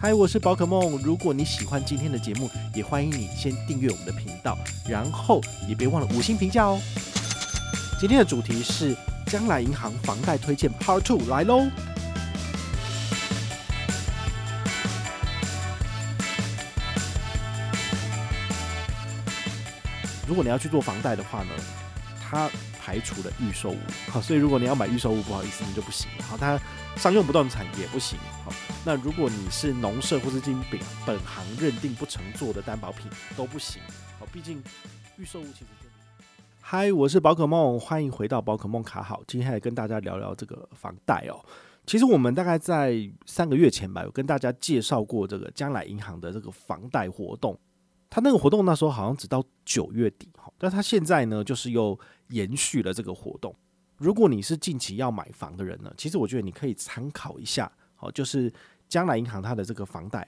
[0.00, 0.96] 嗨，我是宝可梦。
[1.02, 6.80] 如果你喜欢今天的节目，也欢迎你先订阅我们的频道，然后也别忘了五星评价哦。
[7.98, 8.96] 今天的主题是
[9.26, 11.66] 将来银行房贷推荐 Part Two 来喽。
[20.28, 21.50] 如果你要去做房贷的话呢，
[22.22, 22.48] 它
[22.80, 23.78] 排除了预售屋，
[24.12, 26.08] 好，所以如果你要买预售屋，不好意思，你就不行。
[26.22, 26.56] 好，它
[26.94, 28.16] 商用不动产也不行。
[28.44, 28.52] 好。
[28.88, 33.06] 那如果你是农社或是经本本行认定不成做的担保品
[33.36, 33.82] 都不行，
[34.18, 34.62] 好，毕竟
[35.18, 35.90] 预售屋其实就……
[36.58, 41.38] 嗨，我是宝可梦，欢迎回到宝可梦卡好，今天来跟大家聊聊这个房贷哦。
[41.84, 47.60] 其实我们大概在三个月前吧，有跟大家介绍过这个将来银行的这个房贷活动，
[48.08, 53.54] 它那个活动那时候好像只到九月底哈，但它现在呢就是又延续了这个活动。
[53.98, 57.70] 如果你是近期要买房的人呢，其实我觉得你可以参考一下。
[58.00, 58.48] 好，就是
[58.88, 60.26] 将来银行它的这个房贷，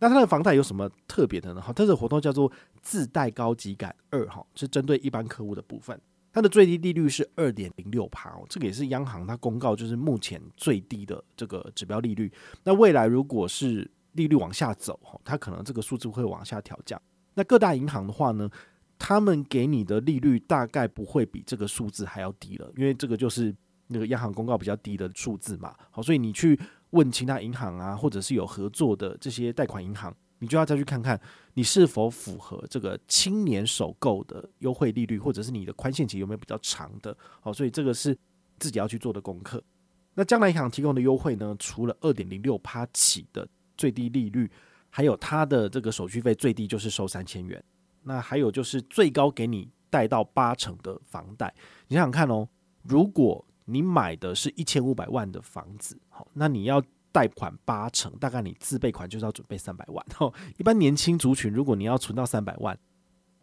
[0.00, 1.60] 那它的房贷有什么特别的呢？
[1.60, 2.50] 好，它的活动叫做
[2.82, 5.98] 自贷高级感二，哈，是针对一般客户的部分，
[6.32, 12.32] 它的最低利率是二点零六趴哦，这个也是央行它公告就是目前最低的这个指标利率。
[12.64, 17.00] 那未来如果是利率往下走，哈，它可能这个数字会往下调降。
[17.34, 18.50] 那各大银行的话呢，
[18.98, 23.54] 他们给你的利率大概不会比这个数字还要低了，因为这个就是
[23.86, 25.74] 那个央行公告比较低的数字嘛。
[25.92, 26.58] 好，所以你去。
[26.92, 31.20] 问其他银行啊，或者是有合作的这些贷款银行，你就要再去看看
[31.54, 37.16] 你是否符合这个青年首购的优惠利率，或者是你的宽限期有没有比较长的。
[37.40, 38.16] 好，所以这个是
[38.58, 39.62] 自己要去做的功课。
[40.14, 44.50] 那将来银行提供的优惠呢，除了二点零六趴起的最低利率，
[44.90, 47.62] 还有它的这个手续费最低就是收三千元。
[48.02, 51.54] 那还有就是最高给你贷到八成的房贷。
[51.88, 52.46] 你想想看哦，
[52.82, 56.82] 如果你买的是一千五百万的房子，好，那你要
[57.12, 60.04] 贷款八成，大概你自备款就是要准备三百万。
[60.16, 62.76] 哈，一般年轻族群，如果你要存到三百万，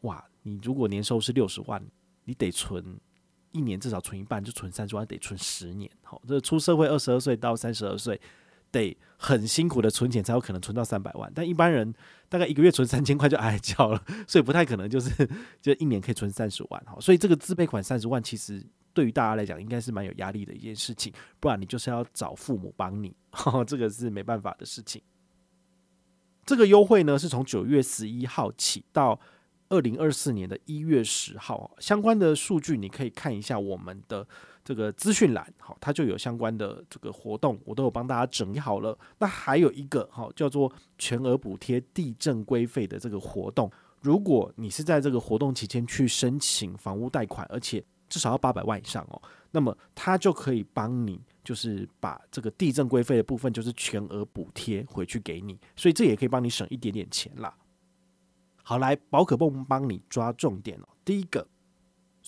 [0.01, 1.81] 哇，你如果年收是六十万，
[2.25, 2.99] 你得存
[3.51, 5.89] 一年至少存一半，就存三十万，得存十年。
[6.03, 8.19] 好，这出社会二十二岁到三十二岁，
[8.71, 11.31] 得很辛苦的存钱才有可能存到三百万。
[11.33, 11.93] 但一般人
[12.27, 15.29] 大概一个月存三千块就哀叫了，所以不太可能就是
[15.61, 16.83] 就一年可以存三十万。
[16.85, 18.65] 好，所以这个自备款三十万其实。
[18.93, 23.15] 对于大家来讲，应该是蛮有压力的一件事情，不然你就是要找父母帮你，
[23.67, 25.01] 这个是没办法的事情。
[26.45, 29.19] 这个优惠呢，是从九月十一号起到
[29.69, 34.27] 二零二四年的一月十号，相关的数据你可以看一下我们的
[34.65, 38.97] 这个资讯栏，好，它就有相关的这个活动，我都有帮大家整理好了。
[39.19, 43.71] 那还有一个好叫做全额补贴地震规费的这个活动，
[44.01, 49.21] 如果你是在这个活动期间去申请房屋贷款，而且至少要八百万以上哦，
[49.51, 57.55] 那么他就可以帮你，就是把这个地震规费的部分，就是全额补贴回去给你，所以这也可以帮你省一点点钱啦。
[58.63, 60.87] 好，来，宝可梦帮你抓重点哦。
[61.03, 61.47] 第一个，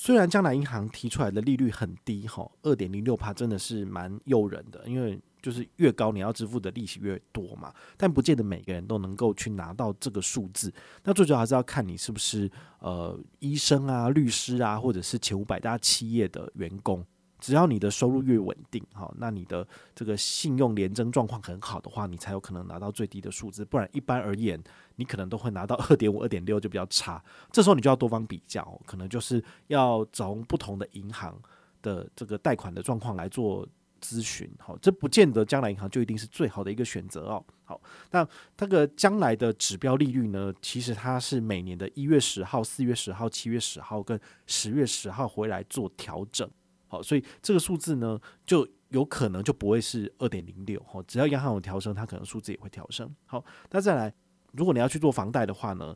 [0.04, 5.22] 虽然将来银行提出来的利率很低哈，二点零六趴真的是蛮诱人的，因为。
[5.44, 10.72] 就是越高，你要支付的利息越多嘛，但不见得每个人都能够去拿到这个数字。
[11.04, 12.48] 那最主要还是要看你是不是
[12.78, 17.04] 呃医生啊、律师啊，或者是前五百大企业的员工。
[17.42, 23.66] 只要你的收入越稳定，哈，那你的这个信用联征状况很好的话，你才有可能拿到最低的数字。
[23.66, 24.58] 不然一般而言，
[24.96, 27.22] 你可能都会拿到二点五、二点六就比较差。
[27.52, 31.38] 这时候你就要多方比较，可能就是要从不同的银行
[31.82, 33.68] 的这个贷款的状况来做。
[34.04, 37.46] 咨询好，这不见得将来银行就一定是最好的一个选择哦。
[37.64, 37.80] 好，
[38.10, 38.28] 那
[38.58, 46.50] 这个将来的指标利率呢，其实它是每年的一月十号、四月十号、七月十号跟十月十号回来做调整。
[46.92, 51.02] 好，所以这个数字呢，就有可能就不会是二点零六哈。
[51.08, 53.10] 只要央行有调升，它可能数字也会调升。
[53.26, 54.14] 好，那再来，
[54.52, 55.96] 如果你要去做房贷的话呢，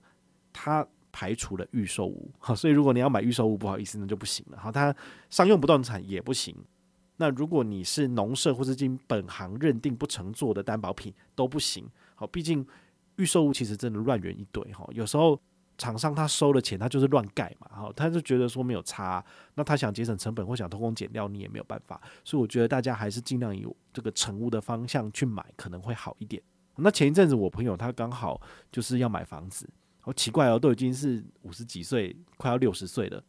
[0.54, 2.32] 它排除了预售屋。
[2.40, 4.58] 好，所以如果你要买预售屋，不好意思，那就不行了。
[4.58, 4.96] 好，它
[5.30, 6.56] 商用不动产也不行。
[7.18, 12.66] 那如果你是农社或是经本行认定不成做的担保品都不行，好，毕竟
[13.18, 15.38] 预售屋其实真的乱源一堆哈，有时候
[15.78, 19.24] 厂商他收了钱他就是乱盖嘛，哈，他就觉得说没有差，
[19.56, 26.42] 那他想节省成本或想偷工减料你也没有办法，所以我觉得大家还是尽量有这个成屋的方向去买可能会好一点。
[26.78, 28.40] 那前一阵子我朋友他刚好
[28.72, 29.70] 就是要买房子，
[30.00, 33.24] 好奇怪哦，都已经是五十几岁快要六十岁了。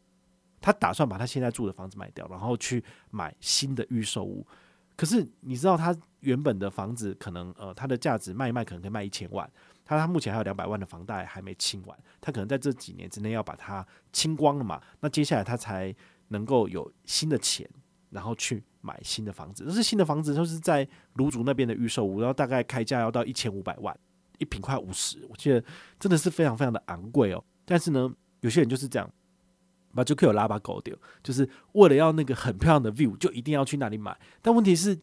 [0.61, 4.45] 他打算把他现在住的房子卖掉，然后去买新的预售屋。
[4.97, 9.49] 可是你知道，他原本的房子可能呃，它的价值卖一卖可能可以卖一千万。
[9.87, 14.83] 他他目前还有两百万的房贷还没清完，他可能在这几年之内要把它清光了嘛。
[15.01, 15.95] 那接下来他才
[16.29, 17.67] 能够有新的钱，
[18.11, 19.65] 然后去买新的房子。
[19.65, 23.97] 这是新的房子，就是在卢竹那边的预售屋，然后大概开价要到一千五百万。
[24.39, 25.65] 一坪快五十，我记得
[25.99, 27.43] 真的是非常非常的昂贵哦。
[27.65, 29.11] 但是呢，有些人就是这样，
[29.95, 34.15] 把就可以有拉把狗丢，就是为了要那个很漂亮的 view，就一定要去那里买。
[34.43, 34.99] 但问题是，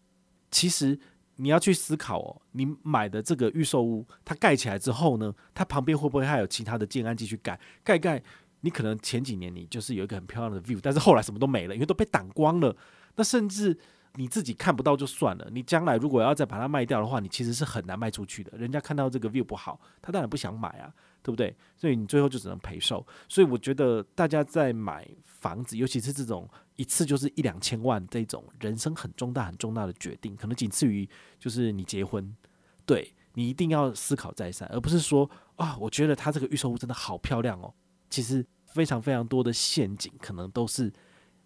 [0.51, 0.99] 其实
[1.37, 7.59] 你要去思考哦，你买的这个预售屋，它盖起来之后呢，它旁边会不会还有其他的建安继续盖？
[7.83, 8.21] 盖盖，
[8.61, 12.75] 你可能前几年你就是有一个很漂亮的 view，但是后来什么都没了，因为都被挡光了。
[13.15, 13.77] 那甚至
[14.15, 18.55] 你自己看不到就算了，你将来如果要再把它卖掉的话，你其实是很难卖出去的。
[18.57, 20.93] 人家看到这个 view 不好，他当然不想买啊，
[21.23, 21.55] 对不对？
[21.75, 23.05] 所以你最后就只能赔售。
[23.27, 31.09] 所以我觉得大家在买房子，尤其是这种一次就是一两千万这种人生很重大、很重大的决定，可能仅次于
[31.39, 32.35] 就是你结婚，
[32.85, 37.73] 对，你一定要思考再三，而不是说啊，我觉得他这个预售屋真的好漂亮哦。
[38.11, 40.93] 其实非常非常多的陷阱，可能都是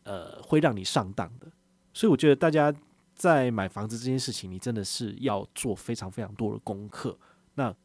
[0.03, 1.49] 呃会让你上当的。
[1.97, 2.71] 所以我觉得大家
[3.15, 7.17] 在买房子这件事情，你真的是要做非常非常多的功课，
[7.55, 7.75] 那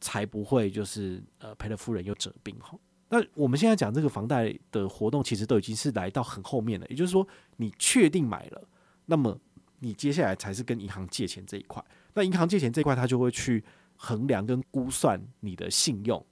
[0.00, 2.76] 才不会就是呃赔了夫人又折兵哈。
[3.10, 6.86] 那我们现在讲这个房贷的活动，其实都已经是来到很后面了。
[6.88, 7.24] 也就是说，
[7.58, 8.60] 你确定买了，
[9.06, 9.38] 那么
[9.78, 11.80] 你接下来才是跟银行借钱这一块。
[12.14, 13.62] 那银行借钱这一块，他就会去
[13.94, 16.26] 衡量跟估算你的信用，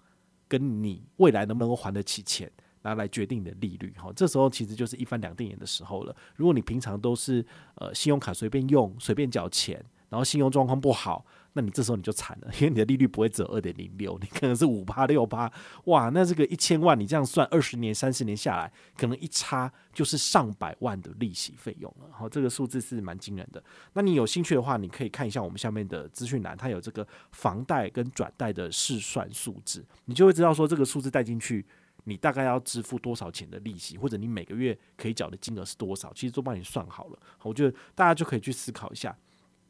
[0.48, 2.50] 跟你未来能不能够还得起钱。
[2.94, 6.14] 来决定你的利率，哈，这时候其实就是一翻两瞪眼的时候了。
[6.36, 7.44] 如果你平常都是
[7.76, 15.52] 呃信用卡随便用、随便缴钱，然后信用状况不好，那你这时候你就惨了，因为你的利率不会只有二点零六，你可能是五趴六趴，
[15.84, 22.08] 哇，那这个一千万你这样算二十年、三十年下来，可能一差就是上百万的利息费用了。
[22.10, 23.62] 好，这个数字是蛮惊人的。
[23.92, 31.66] 那你有兴趣的话，你可以看一下我们下面的资讯栏，它有这个房贷跟转贷的试算数字，你就会知道说这个数字带进去。
[32.08, 36.10] 你大概要支付多少钱的利息，或者你每个月可以缴的金额是多少？
[36.14, 37.18] 其实都帮你算好了。
[37.42, 39.16] 我觉得大家就可以去思考一下，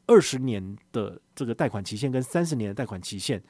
[0.07, 3.43] 二十年的这个贷款期限跟三十年的贷款期限，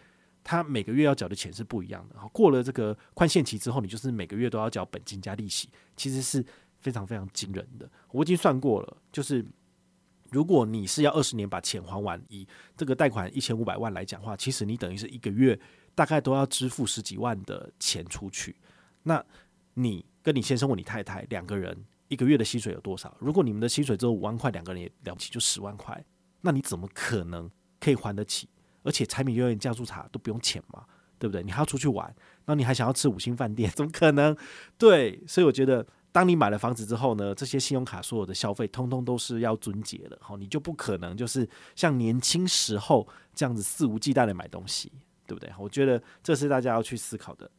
[0.44, 2.16] 它每个月要缴的钱是不一样的。
[2.34, 6.44] 过了这个宽限期之后，你就是每个月都要缴本金加利息，其实是
[6.80, 7.90] 非常非常惊人的。
[8.12, 9.46] 我已经算过了，就是
[10.32, 15.60] 如果你是要二十年把钱还完，以这个贷款一千五百万来讲话，其实你等于是一个月
[15.94, 18.56] 大概都要支付十几万的钱出去。
[19.04, 19.24] 那
[19.74, 23.16] 你跟你先生或你太太两个人一个月的薪水有多少？
[23.20, 26.04] 如果你们的薪水只有五万块，两个人也了不起就十万块，
[26.42, 27.50] 那你怎么可能
[27.80, 28.50] 可以还得起？
[28.84, 30.86] 而且柴米油盐酱醋茶都不用钱嘛，
[31.18, 31.44] 对不对？
[31.44, 32.16] 你还要出去玩，
[32.46, 34.36] 那你还想要吃五星饭店，怎么可能？
[34.78, 40.18] 对，所以我觉得，当你买了房子之后呢，这些信用卡所有的消费，通通都是要撙节的。
[40.22, 44.92] 好，你就不可能就是像年轻时候这样子肆无忌惮的买东西，
[45.28, 45.52] 对不对？
[45.60, 47.52] 我觉得这是大家要去思考的。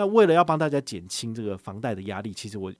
[0.00, 2.72] 那为了要帮大家减轻这个房贷的压力，其实我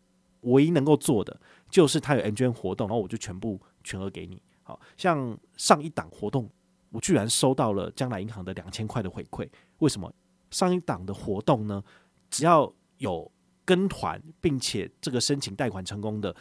[0.45, 1.39] 唯一能够做的
[1.69, 4.43] 就是他有 MGM 活动，然后我就全部全额给你。
[4.63, 6.49] 好像上一档活动，
[6.89, 9.47] 我居然收到了将来银行的两千块的回馈。
[9.81, 10.11] 为什么？
[10.51, 11.85] 上一档的活动呢？
[12.31, 13.31] 只要有
[13.67, 16.35] 跟团，并且这个申请贷款成功的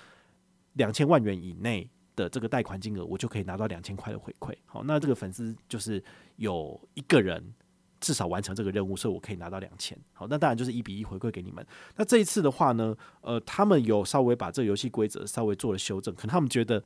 [0.76, 4.56] 两千万元以内的这个贷款金额，我就可以拿到两千块的回馈。
[4.66, 6.02] 好，那这个粉丝就是
[6.38, 7.54] 有一个人。
[8.00, 9.98] 至少完成这个任务，所以我可以拿到两千。
[10.14, 11.66] 好，那当然就是一比一回馈给你们。
[11.96, 16.84] 那这一次的话呢，呃，他们有稍微把这个游戏规则稍微做了修正，可能他们觉得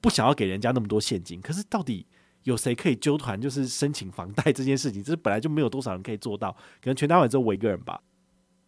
[0.00, 1.40] 不想要给人家那么多现金。
[1.40, 2.06] 可是到底
[2.42, 8.00] 有谁可以揪团，就是申请房贷这件事情，这是本来就没有多少人可以做到，可能全台湾只有我一个人吧。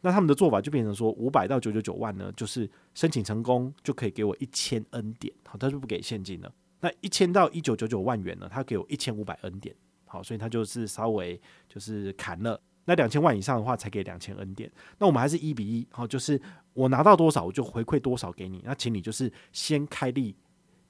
[0.03, 6.53] 那他们的做法就变成说，五百到九九九万呢，就是申请成功就可以给我一千 N 点，好，他就不给现金了。
[6.81, 9.75] 那一千到一九九九万元呢，他给我一千五百 N 点。
[10.17, 14.71] 好，所以他就是稍微就是砍了，那两千万以上的话才给两千 N 点。
[14.99, 16.41] 那我们还是一比一，好，就是
[16.73, 18.63] 我拿到多少我就回馈多少给你。
[18.65, 20.35] 那请你就是先开立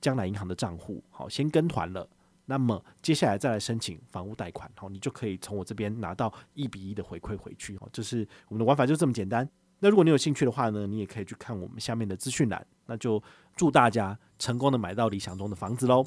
[0.01, 2.09] 将来银行的账户，好，先跟团了。
[2.45, 7.77] 那么接下来再来申请房屋贷款，好，你就可以从我这边拿到一比一的回馈回去。
[7.79, 9.49] 好，就是我们的玩法就这么简单。
[9.81, 12.65] 那如果你有兴趣的话呢，你也可以去看我们下面的资讯栏。
[12.87, 13.21] 那就
[13.57, 16.07] 祝大家成功的买到理想中的房子喽。